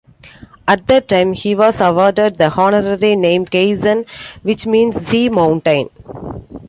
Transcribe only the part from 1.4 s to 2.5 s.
was awarded